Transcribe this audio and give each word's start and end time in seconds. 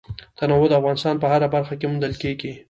تنوع 0.37 0.65
د 0.69 0.73
افغانستان 0.79 1.15
په 1.19 1.27
هره 1.31 1.47
برخه 1.55 1.73
کې 1.79 1.85
موندل 1.91 2.13
کېږي. 2.21 2.51